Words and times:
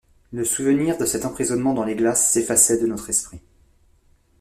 Le 0.33 0.43
souvenir 0.45 0.97
de 0.97 1.05
cet 1.05 1.25
emprisonnement 1.27 1.75
dans 1.75 1.83
les 1.83 1.93
glaces 1.95 2.27
s’effaçait 2.31 2.79
de 2.79 2.87
notre 2.87 3.11
esprit. 3.11 3.39